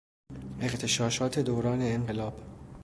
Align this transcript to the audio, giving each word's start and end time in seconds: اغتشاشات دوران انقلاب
اغتشاشات 0.61 1.39
دوران 1.39 1.81
انقلاب 1.81 2.33